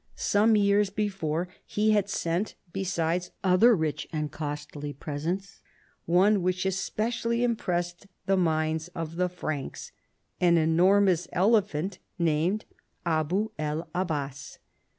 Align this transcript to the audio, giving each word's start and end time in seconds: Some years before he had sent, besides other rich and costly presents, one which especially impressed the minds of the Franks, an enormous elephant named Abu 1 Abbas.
Some 0.15 0.55
years 0.55 0.89
before 0.89 1.47
he 1.63 1.91
had 1.91 2.09
sent, 2.09 2.55
besides 2.73 3.29
other 3.43 3.75
rich 3.75 4.07
and 4.11 4.31
costly 4.31 4.93
presents, 4.93 5.61
one 6.07 6.41
which 6.41 6.65
especially 6.65 7.43
impressed 7.43 8.07
the 8.25 8.35
minds 8.35 8.87
of 8.95 9.17
the 9.17 9.29
Franks, 9.29 9.91
an 10.39 10.57
enormous 10.57 11.27
elephant 11.31 11.99
named 12.17 12.65
Abu 13.05 13.51
1 13.57 13.83
Abbas. 13.93 14.57